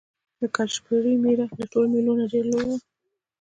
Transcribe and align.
د 0.39 0.41
کلشپورې 0.55 1.13
مېله 1.23 1.45
له 1.59 1.65
ټولو 1.71 1.87
مېلو 1.93 2.13
نه 2.19 2.25
ډېره 2.31 2.47
لویه 2.51 2.65
وه. 2.69 2.77